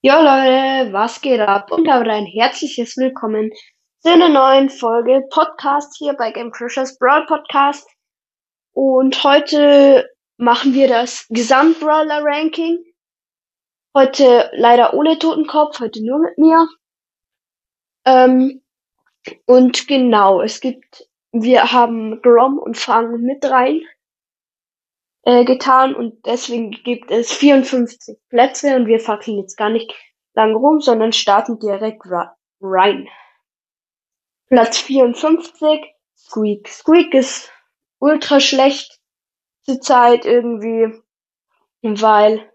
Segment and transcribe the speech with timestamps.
[0.00, 1.72] Jo Leute, was geht ab?
[1.72, 3.50] Und damit ein herzliches Willkommen
[3.98, 7.90] zu einer neuen Folge Podcast hier bei Game Crushers Brawl Podcast.
[8.72, 12.78] Und heute machen wir das Gesamt-Brawler Ranking.
[13.92, 16.68] Heute leider ohne Totenkopf, heute nur mit mir.
[18.04, 18.62] Ähm,
[19.46, 23.80] und genau, es gibt, wir haben Grom und Fang mit rein
[25.28, 29.92] äh, getan und deswegen gibt es 54 Plätze und wir fackeln jetzt gar nicht
[30.32, 32.02] lang rum, sondern starten direkt
[32.62, 33.08] rein.
[34.48, 35.84] Platz 54,
[36.16, 36.66] Squeak.
[36.68, 37.52] Squeak ist
[37.98, 38.98] ultra schlecht
[39.64, 40.98] zur Zeit irgendwie,
[41.82, 42.50] weil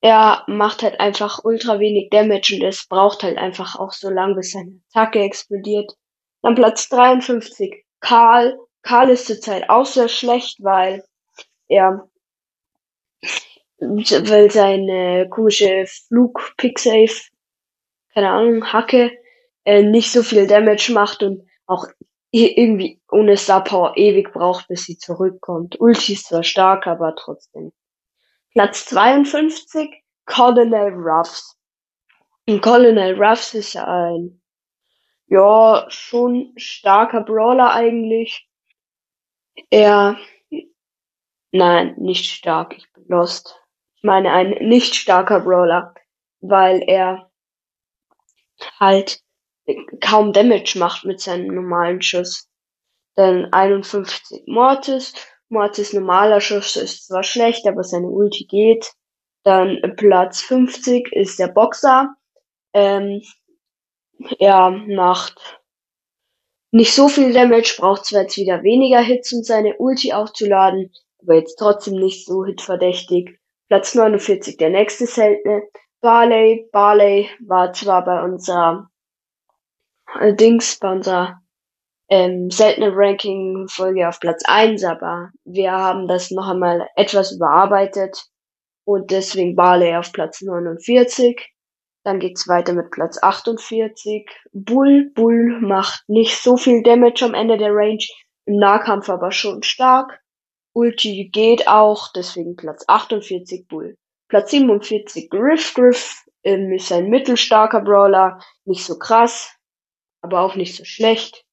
[0.00, 4.34] er macht halt einfach ultra wenig Damage und es braucht halt einfach auch so lang,
[4.36, 5.92] bis seine Attacke explodiert.
[6.40, 8.58] Dann Platz 53, Karl.
[8.80, 11.04] Karl ist zurzeit auch sehr schlecht, weil
[11.72, 12.08] er
[13.80, 17.30] weil seine komische Flug Picksafe,
[18.14, 19.10] keine Ahnung, Hacke,
[19.64, 21.86] äh, nicht so viel Damage macht und auch
[22.30, 25.80] irgendwie ohne Star Power ewig braucht, bis sie zurückkommt.
[25.80, 27.72] Ulti ist zwar stark, aber trotzdem.
[28.52, 29.90] Platz 52,
[30.26, 31.58] Colonel Ruffs.
[32.48, 34.40] Und Colonel Ruffs ist ein,
[35.26, 38.48] ja, schon starker Brawler eigentlich.
[39.70, 40.16] Er
[41.52, 42.74] Nein, nicht stark.
[42.76, 43.60] Ich bin lost.
[43.96, 45.94] Ich meine ein nicht starker Brawler,
[46.40, 47.30] weil er
[48.80, 49.20] halt
[50.00, 52.48] kaum Damage macht mit seinem normalen Schuss.
[53.14, 55.14] Dann 51 Mortis.
[55.50, 58.90] Mortis normaler Schuss ist zwar schlecht, aber seine Ulti geht.
[59.44, 62.14] Dann Platz 50 ist der Boxer.
[62.72, 63.22] Ähm,
[64.38, 65.60] er macht
[66.70, 70.90] nicht so viel Damage, braucht zwar jetzt wieder weniger Hits, um seine Ulti aufzuladen,
[71.22, 73.38] aber jetzt trotzdem nicht so hitverdächtig.
[73.68, 75.62] Platz 49, der nächste seltene.
[76.00, 76.68] Barley.
[76.72, 78.88] Barley war zwar bei unserer
[80.20, 81.40] äh, Dings, bei unserer
[82.08, 88.26] ähm, seltene Ranking-Folge auf Platz 1, aber wir haben das noch einmal etwas überarbeitet
[88.84, 91.40] und deswegen Barley auf Platz 49.
[92.04, 94.28] Dann geht's weiter mit Platz 48.
[94.52, 95.12] Bull.
[95.14, 98.04] Bull macht nicht so viel Damage am Ende der Range,
[98.44, 100.20] im Nahkampf aber schon stark.
[100.74, 103.96] Ulti geht auch, deswegen Platz 48 Bull.
[104.28, 105.74] Platz 47 Griff.
[105.74, 109.54] Griff ähm, ist ein mittelstarker Brawler, nicht so krass,
[110.22, 111.44] aber auch nicht so schlecht.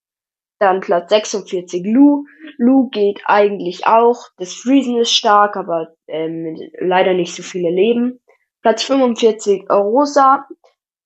[0.59, 2.25] Dann Platz 46 Lu.
[2.57, 4.27] Lu geht eigentlich auch.
[4.37, 8.19] Das Friesen ist stark, aber ähm, leider nicht so viele Leben.
[8.61, 10.47] Platz 45 Rosa.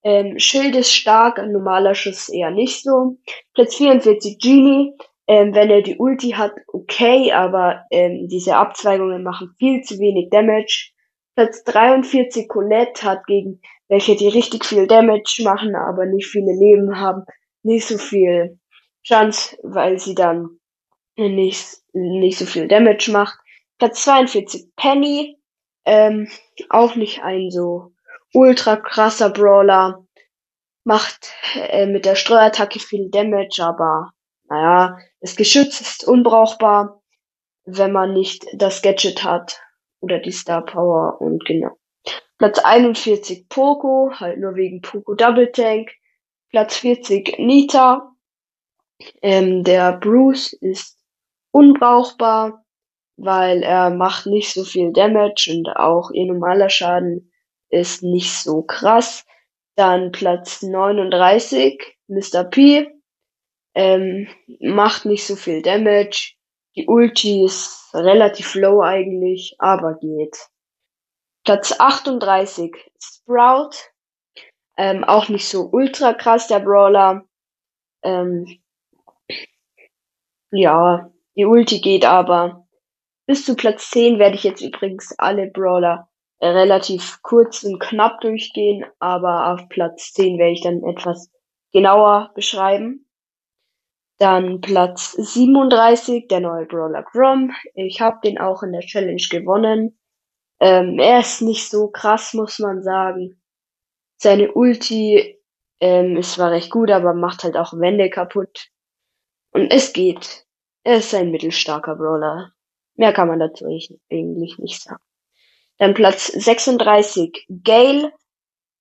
[0.03, 3.17] Ähm, Schild ist stark, normaler Schuss eher nicht so.
[3.53, 4.93] Platz 44 Genie
[5.27, 10.29] ähm, wenn er die Ulti hat, okay, aber ähm, diese Abzweigungen machen viel zu wenig
[10.29, 10.91] Damage.
[11.35, 16.99] Platz 43 Colette hat gegen welche, die richtig viel Damage machen, aber nicht viele Leben
[16.99, 17.23] haben,
[17.63, 18.59] nicht so viel
[19.03, 20.59] Chance, weil sie dann
[21.15, 23.37] nicht, nicht so viel Damage macht.
[23.77, 25.37] Platz 42 Penny,
[25.85, 26.29] ähm,
[26.69, 27.93] auch nicht ein so
[28.33, 30.05] ultra krasser Brawler,
[30.83, 34.11] macht äh, mit der Streuattacke viel Damage, aber
[34.49, 37.01] naja, das Geschütz ist unbrauchbar,
[37.65, 39.61] wenn man nicht das Gadget hat
[39.99, 41.77] oder die Star Power und genau.
[42.37, 45.89] Platz 41 Poco, halt nur wegen Poco Double Tank.
[46.49, 48.11] Platz 40 Nita.
[49.21, 50.99] Ähm, der Bruce ist
[51.51, 52.65] unbrauchbar,
[53.17, 57.31] weil er macht nicht so viel Damage und auch ihr normaler Schaden
[57.69, 59.25] ist nicht so krass.
[59.75, 62.43] Dann Platz 39 Mr.
[62.43, 62.91] P
[63.75, 64.27] ähm,
[64.59, 66.33] macht nicht so viel Damage.
[66.75, 70.37] Die Ulti ist relativ low eigentlich, aber geht.
[71.43, 73.71] Platz 38, Sprout.
[74.75, 77.25] Ähm, auch nicht so ultra krass, der Brawler.
[78.03, 78.61] Ähm,
[80.51, 82.67] ja, die Ulti geht aber.
[83.27, 86.09] Bis zu Platz 10 werde ich jetzt übrigens alle Brawler
[86.41, 91.31] relativ kurz und knapp durchgehen, aber auf Platz 10 werde ich dann etwas
[91.71, 93.07] genauer beschreiben.
[94.23, 97.51] Dann Platz 37, der neue Brawler Grom.
[97.75, 99.99] Ich habe den auch in der Challenge gewonnen.
[100.61, 103.43] Ähm, er ist nicht so krass, muss man sagen.
[104.15, 105.37] Seine Ulti
[105.81, 108.69] ähm, ist zwar recht gut, aber macht halt auch Wände kaputt.
[109.51, 110.45] Und es geht.
[110.85, 112.53] Er ist ein mittelstarker Brawler.
[112.95, 115.03] Mehr kann man dazu eigentlich nicht sagen.
[115.79, 118.13] Dann Platz 36, Gale.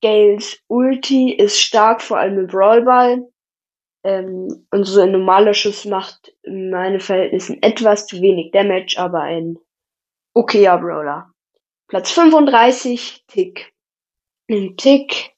[0.03, 3.32] Gales Ulti ist stark, vor allem im Brawlball.
[4.05, 9.21] Ähm, und so ein normaler Schuss macht in meinen Verhältnissen etwas zu wenig Damage, aber
[9.21, 9.59] ein
[10.35, 11.33] okayer Brawler.
[11.89, 13.73] Platz 35, Tick.
[14.77, 15.33] Tick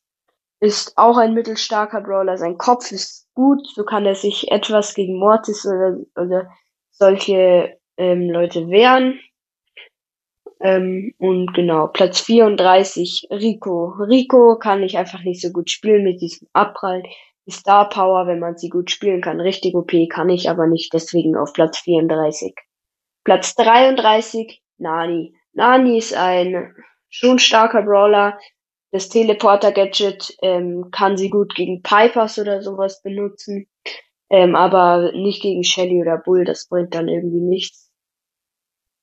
[0.61, 2.39] ist auch ein mittelstarker Brawler.
[2.39, 6.51] Sein Kopf ist gut, so kann er sich etwas gegen Mortis oder, oder
[6.91, 9.21] solche ähm, Leute wehren.
[10.61, 13.89] Ähm, und genau, Platz 34, Rico.
[13.99, 17.03] Rico kann ich einfach nicht so gut spielen mit diesem Abprall.
[17.47, 20.93] Die Star Power, wenn man sie gut spielen kann, richtig OP, kann ich aber nicht,
[20.95, 22.55] deswegen auf Platz 34.
[23.23, 25.35] Platz 33, Nani.
[25.53, 26.75] Nani ist ein
[27.09, 28.39] schon starker Brawler.
[28.93, 33.69] Das Teleporter-Gadget ähm, kann sie gut gegen Pipers oder sowas benutzen.
[34.31, 37.91] Ähm, aber nicht gegen Shelly oder Bull, das bringt dann irgendwie nichts.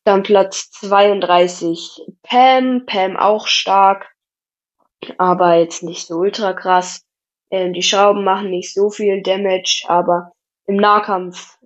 [0.03, 2.85] Dann Platz 32, Pam.
[2.85, 4.07] Pam auch stark,
[5.17, 7.05] aber jetzt nicht so ultra krass.
[7.51, 10.31] Ähm, die Schrauben machen nicht so viel Damage, aber
[10.65, 11.57] im Nahkampf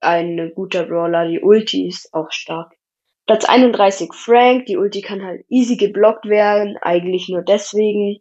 [0.00, 1.26] ein guter Brawler.
[1.26, 2.72] Die Ulti ist auch stark.
[3.26, 4.66] Platz 31 Frank.
[4.66, 8.20] Die Ulti kann halt easy geblockt werden, eigentlich nur deswegen.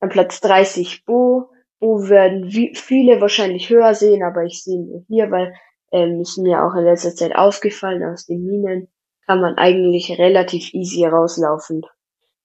[0.00, 1.50] An Platz 30 Bo.
[1.80, 5.54] Bo werden viele wahrscheinlich höher sehen, aber ich sehe ihn nur hier, weil
[5.92, 8.88] ähm, ist mir auch in letzter Zeit aufgefallen, aus den Minen
[9.26, 11.82] kann man eigentlich relativ easy rauslaufen,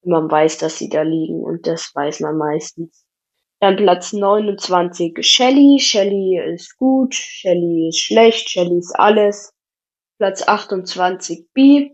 [0.02, 3.03] wenn man weiß, dass sie da liegen und das weiß man meistens.
[3.64, 5.80] Dann Platz 29 Shelly.
[5.80, 9.54] Shelly ist gut, Shelly ist schlecht, Shelly ist alles.
[10.20, 11.92] Platz 28 B.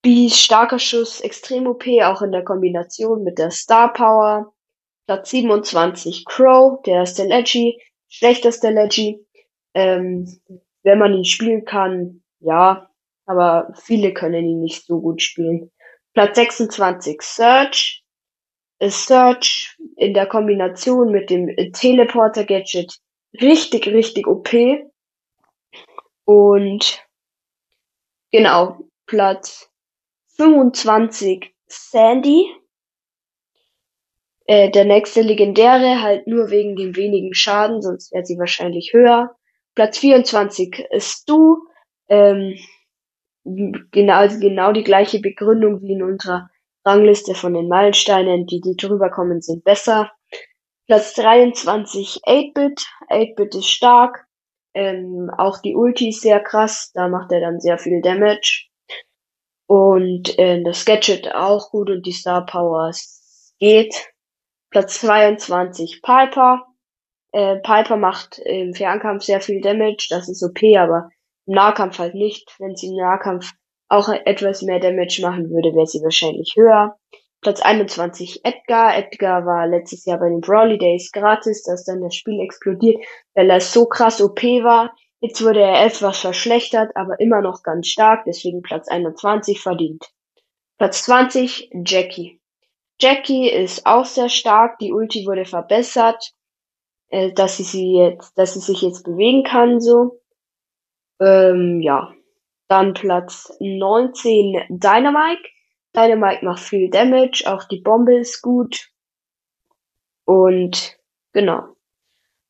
[0.00, 4.54] B ist starker Schuss, extrem OP, auch in der Kombination mit der Star Power.
[5.08, 9.26] Platz 27 Crow, der ist der Leggy, schlechtester Leggy.
[9.74, 10.40] Ähm,
[10.84, 12.88] wenn man ihn spielen kann, ja,
[13.26, 15.72] aber viele können ihn nicht so gut spielen.
[16.14, 18.05] Platz 26 Search,
[18.80, 22.98] Search in der Kombination mit dem Teleporter-Gadget
[23.40, 24.52] richtig, richtig OP.
[26.24, 27.06] Und
[28.30, 29.70] genau, Platz
[30.36, 32.46] 25 Sandy.
[34.48, 39.34] Äh, der nächste Legendäre halt nur wegen dem wenigen Schaden, sonst wäre sie wahrscheinlich höher.
[39.74, 41.66] Platz 24 ist du.
[42.08, 42.54] Ähm,
[43.44, 46.48] genau, also genau die gleiche Begründung wie in unserer
[46.86, 48.46] Rangliste von den Meilensteinen.
[48.46, 50.12] Die, die drüber kommen, sind besser.
[50.86, 52.86] Platz 23 8-Bit.
[53.10, 54.26] 8-Bit ist stark.
[54.74, 56.92] Ähm, auch die Ulti ist sehr krass.
[56.94, 58.68] Da macht er dann sehr viel Damage.
[59.66, 62.92] Und äh, das Gadget auch gut und die Star Power
[63.58, 64.12] geht.
[64.70, 66.66] Platz 22 Piper.
[67.32, 70.06] Äh, Piper macht im Fernkampf sehr viel Damage.
[70.08, 71.08] Das ist OP, aber
[71.46, 72.54] im Nahkampf halt nicht.
[72.60, 73.52] Wenn sie im Nahkampf
[73.88, 76.96] auch etwas mehr Damage machen würde, wäre sie wahrscheinlich höher.
[77.40, 78.96] Platz 21 Edgar.
[78.96, 83.04] Edgar war letztes Jahr bei den Brawly Days gratis, dass dann das Spiel explodiert,
[83.34, 84.94] weil er so krass OP war.
[85.20, 90.10] Jetzt wurde er etwas verschlechtert, aber immer noch ganz stark, deswegen Platz 21 verdient.
[90.78, 92.40] Platz 20 Jackie.
[93.00, 96.32] Jackie ist auch sehr stark, die Ulti wurde verbessert,
[97.08, 100.20] äh, dass sie sie jetzt, dass sie sich jetzt bewegen kann, so.
[101.20, 102.15] Ähm, ja.
[102.68, 105.42] Dann Platz 19 Dynamite.
[105.94, 108.90] Dynamite macht viel Damage, auch die Bombe ist gut.
[110.24, 110.98] Und
[111.32, 111.76] genau.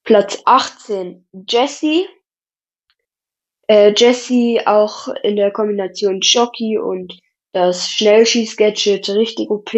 [0.04, 2.06] Platz 18 Jessie.
[3.68, 7.20] Äh, Jessie auch in der Kombination Shocky und
[7.52, 9.72] das Schnellschieß-Gadget richtig OP.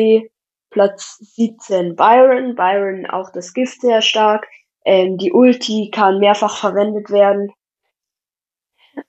[0.70, 2.54] Platz 17 Byron.
[2.54, 4.46] Byron auch das Gift sehr stark.
[4.84, 7.52] Ähm, die Ulti kann mehrfach verwendet werden.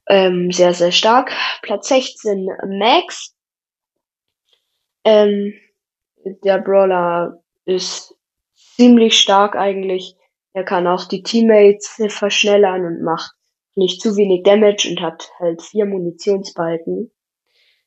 [0.07, 1.31] Ähm, sehr, sehr stark.
[1.61, 2.47] Platz 16
[2.79, 3.35] Max.
[5.03, 5.53] Ähm,
[6.43, 8.15] der Brawler ist
[8.75, 10.15] ziemlich stark eigentlich.
[10.53, 13.31] Er kann auch die Teammates verschnellern und macht
[13.75, 17.11] nicht zu wenig Damage und hat halt vier Munitionsbalken.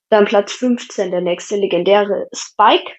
[0.08, 2.92] Dann Platz 15, der nächste legendäre Spike.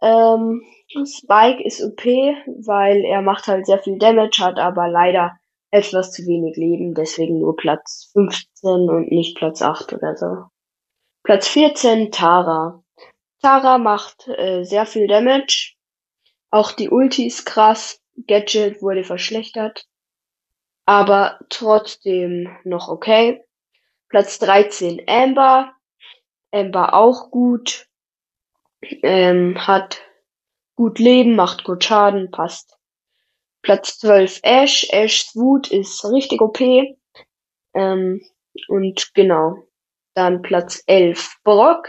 [0.00, 0.62] Ähm,
[1.04, 5.38] Spike ist OP, weil er macht halt sehr viel Damage, hat aber leider
[5.70, 10.44] etwas zu wenig Leben, deswegen nur Platz 15 und nicht Platz 8 oder so.
[11.22, 12.82] Platz 14, Tara.
[13.42, 15.74] Tara macht äh, sehr viel Damage.
[16.50, 18.00] Auch die Ulti ist krass.
[18.26, 19.84] Gadget wurde verschlechtert.
[20.86, 23.44] Aber trotzdem noch okay.
[24.08, 25.72] Platz 13, Amber.
[26.50, 27.88] Amber auch gut.
[28.80, 30.00] Ähm, hat
[30.76, 32.77] gut Leben, macht gut Schaden, passt.
[33.68, 34.88] Platz 12 Ash.
[34.90, 36.58] Ash's Wut ist richtig OP.
[37.74, 38.22] Ähm,
[38.68, 39.56] und genau.
[40.14, 41.86] Dann Platz 11 Brock.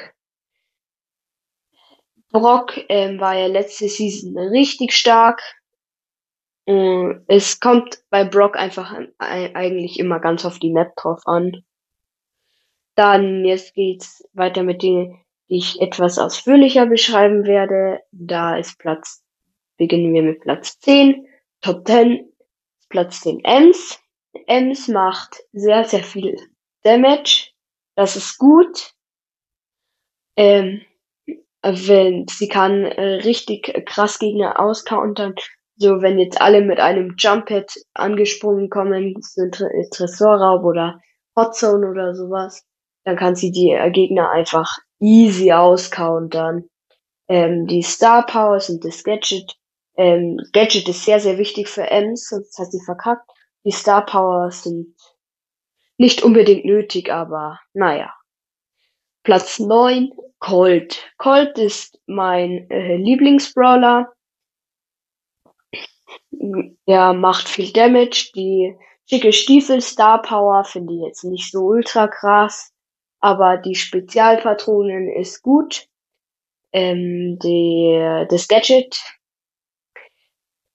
[2.34, 5.42] Brock ähm, war ja letzte Season richtig stark.
[6.66, 11.64] Und es kommt bei Brock einfach eigentlich immer ganz auf die Map drauf an.
[12.96, 15.18] Dann jetzt geht's weiter mit den
[15.50, 18.02] die ich etwas ausführlicher beschreiben werde.
[18.12, 19.24] Da ist Platz,
[19.78, 21.26] beginnen wir mit Platz 10,
[21.62, 22.32] Top 10,
[22.90, 24.00] Platz 10 Ems.
[24.48, 26.38] Ems macht sehr, sehr viel
[26.84, 27.52] Damage.
[27.96, 28.94] Das ist gut.
[30.38, 30.82] Ähm,
[31.62, 35.36] wenn sie kann äh, richtig krass Gegner auscountern.
[35.76, 41.00] So, wenn jetzt alle mit einem Jump-Pad angesprungen kommen, so ein Tre Tresorraub oder
[41.38, 42.66] Hotzone oder sowas,
[43.06, 46.70] dann kann sie die äh, Gegner einfach easy auscountern.
[47.28, 49.59] Ähm, die Star Powers und das Gadget.
[50.00, 53.30] Ähm, Gadget ist sehr, sehr wichtig für Ems, sonst hat sie verkackt.
[53.66, 54.96] Die Star Powers sind
[55.98, 58.14] nicht unbedingt nötig, aber naja.
[59.24, 61.06] Platz 9, Colt.
[61.18, 64.14] Colt ist mein äh, Lieblingsbrawler.
[66.86, 68.32] Er macht viel Damage.
[68.34, 72.72] Die schicke Stiefel Star Power finde ich jetzt nicht so ultra krass,
[73.20, 75.88] aber die Spezialpatronen ist gut.
[76.72, 78.98] Ähm, die, das Gadget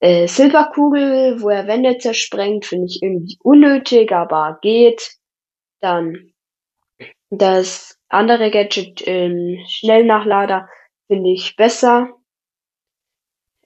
[0.05, 5.17] äh, Silberkugel, wo er Wände zersprengt, finde ich irgendwie unnötig, aber geht.
[5.81, 6.35] Dann
[7.31, 10.69] das andere Gadget ähm, Schnellnachlader
[11.07, 12.11] finde ich besser.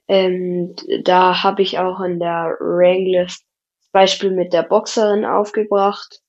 [0.07, 3.45] Ähm, da habe ich auch in der Ranglist
[3.80, 6.21] das Beispiel mit der Boxerin aufgebracht.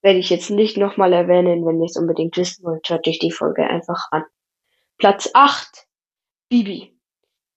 [0.00, 3.30] Werde ich jetzt nicht nochmal erwähnen, wenn ihr es unbedingt wissen wollt, schaut euch die
[3.30, 4.24] Folge einfach an.
[4.96, 5.86] Platz 8,
[6.48, 6.98] Bibi.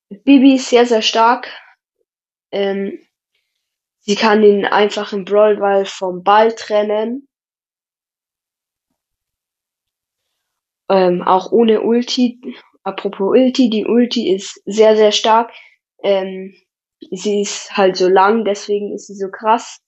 [0.09, 1.49] Bibi ist sehr, sehr stark.
[2.51, 2.99] Ähm,
[3.99, 7.27] sie kann ihn einfach im Brawlball vom Ball trennen.
[10.89, 12.41] Ähm, auch ohne Ulti.
[12.83, 15.51] Apropos Ulti, die Ulti ist sehr, sehr stark.
[16.01, 16.55] Ähm,
[17.11, 19.81] sie ist halt so lang, deswegen ist sie so krass.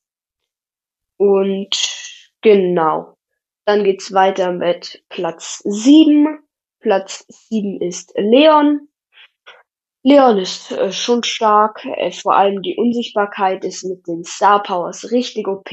[1.17, 1.69] Und
[2.41, 3.17] genau.
[3.65, 6.39] Dann geht's weiter mit Platz 7.
[6.79, 8.87] Platz 7 ist Leon.
[10.03, 15.11] Leon ist äh, schon stark, äh, vor allem die Unsichtbarkeit ist mit den Star Powers
[15.11, 15.69] richtig OP,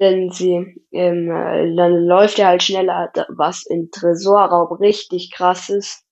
[0.00, 6.04] denn sie, ähm, äh, dann läuft er halt schneller, was in Tresorraub richtig krass ist.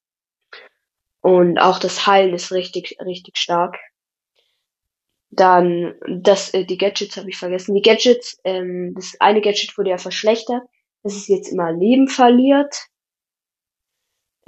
[1.21, 3.77] Und auch das Heilen ist richtig, richtig stark.
[5.31, 7.75] Dann, das, äh, die Gadgets habe ich vergessen.
[7.75, 10.63] Die Gadgets, ähm, das eine Gadget wurde ja verschlechtert,
[11.03, 12.90] dass es jetzt immer Leben verliert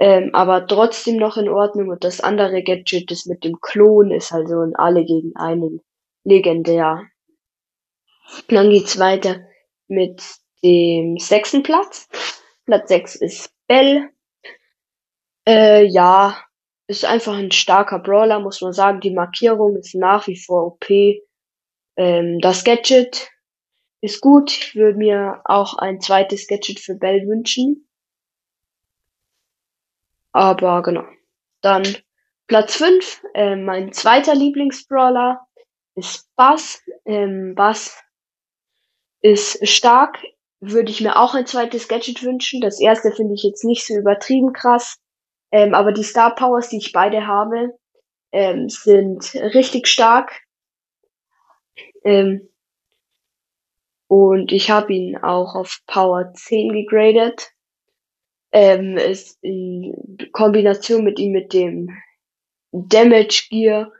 [0.03, 1.87] ähm, aber trotzdem noch in Ordnung.
[1.87, 5.79] Und das andere Gadget, das mit dem Klon, ist halt so ein alle gegen einen
[6.25, 7.07] legendär.
[8.49, 9.47] Dann geht's weiter
[9.87, 10.21] mit
[10.61, 12.09] dem sechsten Platz.
[12.65, 14.09] Platz sechs ist Bell.
[15.47, 16.37] Äh, ja,
[16.87, 18.99] ist einfach ein starker Brawler, muss man sagen.
[18.99, 20.89] Die Markierung ist nach wie vor OP.
[21.95, 23.29] Ähm, das Gadget
[24.01, 24.51] ist gut.
[24.51, 27.87] Ich würde mir auch ein zweites Gadget für Bell wünschen.
[30.33, 31.05] Aber genau.
[31.61, 31.83] Dann
[32.47, 35.47] Platz 5, äh, mein zweiter Lieblingsbrawler
[35.95, 36.81] ist Bass.
[37.05, 38.03] Ähm, Bass
[39.21, 40.17] ist stark.
[40.59, 42.61] Würde ich mir auch ein zweites Gadget wünschen.
[42.61, 44.97] Das erste finde ich jetzt nicht so übertrieben krass.
[45.51, 47.77] Ähm, aber die Star Powers, die ich beide habe,
[48.31, 50.41] ähm, sind richtig stark.
[52.03, 52.49] Ähm,
[54.07, 57.52] und ich habe ihn auch auf Power 10 gegradet
[58.53, 61.89] ähm, ist in Kombination mit ihm mit dem
[62.71, 63.91] Damage Gear,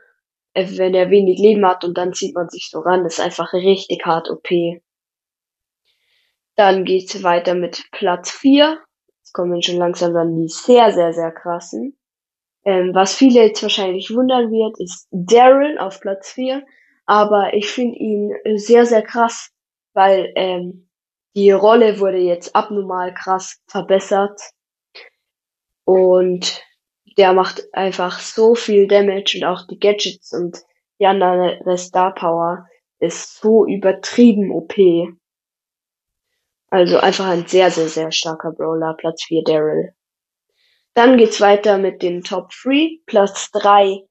[0.54, 3.52] äh, wenn er wenig Leben hat und dann zieht man sich so ran, ist einfach
[3.52, 4.48] richtig hart OP.
[6.56, 8.78] Dann geht's weiter mit Platz 4.
[9.18, 11.98] Jetzt kommen wir schon langsam dann die sehr, sehr, sehr krassen.
[12.64, 16.64] Ähm, was viele jetzt wahrscheinlich wundern wird, ist Daryl auf Platz 4.
[17.06, 19.50] Aber ich finde ihn sehr, sehr krass,
[19.94, 20.83] weil ähm,
[21.34, 24.40] die Rolle wurde jetzt abnormal krass verbessert.
[25.84, 26.62] Und
[27.18, 30.58] der macht einfach so viel Damage und auch die Gadgets und
[30.98, 32.66] die andere Star Power
[32.98, 34.74] ist so übertrieben OP.
[36.68, 38.94] Also einfach ein sehr, sehr, sehr starker Brawler.
[38.94, 39.94] Platz 4 Daryl.
[40.94, 43.00] Dann geht's weiter mit den Top 3.
[43.06, 44.04] Platz 3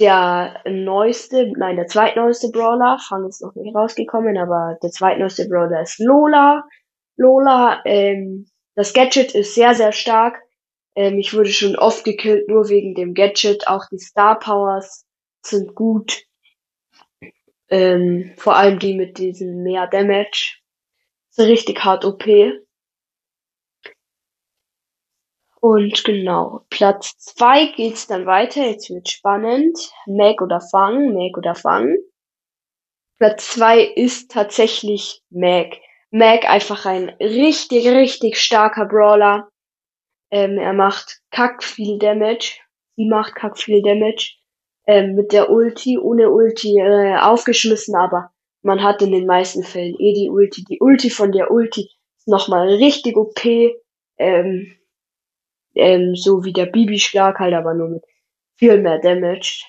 [0.00, 5.82] der neueste, nein, der zweitneueste Brawler, Fang ist noch nicht rausgekommen, aber der zweitneueste Brawler
[5.82, 6.64] ist Lola.
[7.16, 10.42] Lola, ähm, das Gadget ist sehr, sehr stark.
[10.96, 13.68] Ähm, ich wurde schon oft gekillt, nur wegen dem Gadget.
[13.68, 15.06] Auch die Star Powers
[15.42, 16.22] sind gut.
[17.68, 20.58] Ähm, vor allem die mit diesem mehr Damage.
[21.30, 22.24] Ist richtig hart OP.
[25.64, 28.66] Und genau, Platz zwei geht's dann weiter.
[28.66, 29.78] Jetzt wird spannend.
[30.04, 31.96] Meg oder Fang, Meg oder Fang.
[33.16, 35.80] Platz zwei ist tatsächlich Meg.
[36.10, 39.48] Meg einfach ein richtig, richtig starker Brawler.
[40.30, 42.58] Ähm, er macht kack viel Damage.
[42.96, 44.34] Sie macht kack viel Damage.
[44.86, 49.98] Ähm, mit der Ulti, ohne Ulti äh, aufgeschmissen, aber man hat in den meisten Fällen
[49.98, 50.62] eh die Ulti.
[50.62, 53.42] Die Ulti von der Ulti ist nochmal richtig OP.
[54.18, 54.76] Ähm,
[55.74, 58.04] ähm, so wie der Bibi-Schlag halt, aber nur mit
[58.56, 59.64] viel mehr Damage.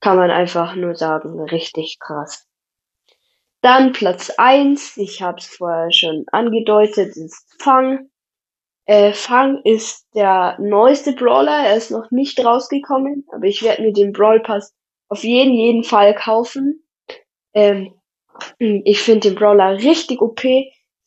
[0.00, 2.46] Kann man einfach nur sagen, richtig krass.
[3.60, 8.08] Dann Platz eins, ich habe es vorher schon angedeutet, ist Fang.
[8.86, 13.92] Äh, Fang ist der neueste Brawler, er ist noch nicht rausgekommen, aber ich werde mir
[13.92, 14.74] den Brawl Pass
[15.08, 16.84] auf jeden, jeden Fall kaufen.
[17.52, 17.94] Ähm,
[18.58, 20.42] ich finde den Brawler richtig OP.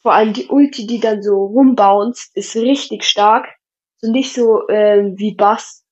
[0.01, 3.47] Vor allem die Ulti, die dann so rumbounced, ist richtig stark.
[3.97, 5.85] So nicht so ähm, wie Bass.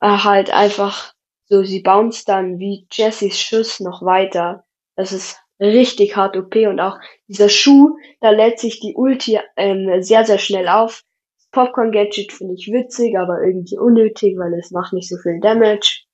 [0.00, 1.14] Äh, halt einfach
[1.46, 4.64] so, sie bounced dann wie Jessys Schuss noch weiter.
[4.96, 10.02] Das ist richtig hart OP und auch dieser Schuh, da lädt sich die Ulti ähm,
[10.02, 11.02] sehr, sehr schnell auf.
[11.36, 15.40] Das Popcorn Gadget finde ich witzig, aber irgendwie unnötig, weil es macht nicht so viel
[15.40, 16.04] Damage.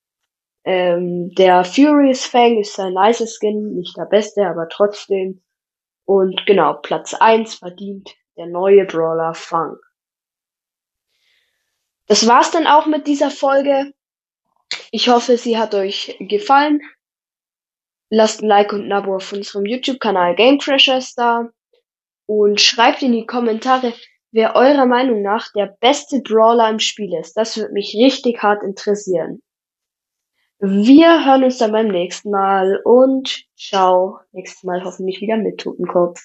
[0.63, 5.41] Ähm, der Furious Fang ist ein nice Skin, nicht der beste, aber trotzdem.
[6.05, 9.77] Und genau, Platz 1 verdient der neue Brawler Fang.
[12.07, 13.93] Das war's dann auch mit dieser Folge.
[14.91, 16.81] Ich hoffe, sie hat euch gefallen.
[18.09, 21.49] Lasst ein Like und ein Abo auf unserem YouTube-Kanal Game Crashers da.
[22.27, 23.93] Und schreibt in die Kommentare,
[24.31, 27.33] wer eurer Meinung nach der beste Brawler im Spiel ist.
[27.33, 29.41] Das würde mich richtig hart interessieren.
[30.59, 34.19] Wir hören uns dann beim nächsten Mal und ciao.
[34.31, 36.19] Nächstes Mal hoffentlich wieder mit Totenkopf.